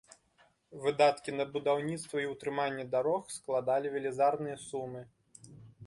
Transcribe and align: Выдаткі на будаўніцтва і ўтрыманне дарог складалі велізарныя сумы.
Выдаткі 0.85 1.35
на 1.39 1.45
будаўніцтва 1.53 2.17
і 2.25 2.27
ўтрыманне 2.33 2.85
дарог 2.97 3.23
складалі 3.37 3.87
велізарныя 3.97 4.57
сумы. 4.69 5.01